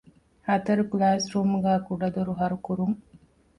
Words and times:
ހަތަރު 0.47 0.83
ކްލާސްރޫމްގައި 0.91 1.81
ކުޑަދޮރު 1.87 2.33
ހަރުކުރުން 2.39 2.95